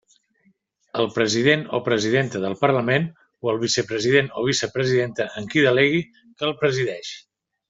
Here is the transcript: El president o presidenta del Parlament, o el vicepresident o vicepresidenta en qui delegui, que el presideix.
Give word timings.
El 1.01 1.09
president 1.17 1.65
o 1.79 1.81
presidenta 1.89 2.41
del 2.47 2.55
Parlament, 2.63 3.05
o 3.45 3.53
el 3.53 3.61
vicepresident 3.67 4.33
o 4.41 4.47
vicepresidenta 4.49 5.29
en 5.43 5.51
qui 5.53 5.65
delegui, 5.69 6.03
que 6.23 6.49
el 6.53 6.57
presideix. 6.65 7.15